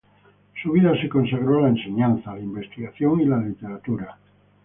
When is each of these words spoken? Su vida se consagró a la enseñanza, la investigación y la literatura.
Su 0.63 0.71
vida 0.71 0.99
se 0.99 1.07
consagró 1.07 1.59
a 1.59 1.61
la 1.61 1.67
enseñanza, 1.69 2.33
la 2.33 2.39
investigación 2.41 3.21
y 3.21 3.25
la 3.25 3.37
literatura. 3.37 4.17